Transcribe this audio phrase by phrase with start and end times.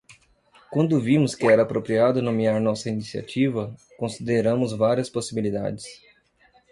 [0.71, 5.85] Quando vimos que era apropriado nomear nossa iniciativa, consideramos várias possibilidades.